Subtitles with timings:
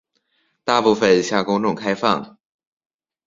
[0.63, 2.39] 大部分向公众开放。